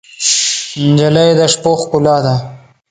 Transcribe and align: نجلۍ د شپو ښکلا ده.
نجلۍ 0.91 1.29
د 1.39 1.41
شپو 1.53 1.71
ښکلا 1.81 2.17
ده. 2.25 2.35